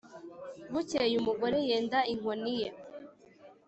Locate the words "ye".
2.59-2.69